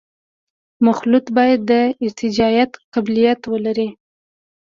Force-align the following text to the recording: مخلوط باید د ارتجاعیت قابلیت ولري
مخلوط 0.85 1.25
باید 1.37 1.59
د 1.71 1.73
ارتجاعیت 2.05 2.71
قابلیت 2.93 3.41
ولري 3.51 3.87